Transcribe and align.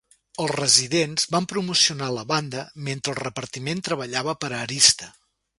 Els 0.43 0.53
residents 0.59 1.27
van 1.35 1.47
promocionar 1.51 2.09
la 2.15 2.25
banda 2.33 2.65
mentre 2.89 3.15
el 3.17 3.21
repartiment 3.23 3.87
treballava 3.89 4.37
per 4.45 4.55
a 4.55 4.67
Arista. 4.67 5.15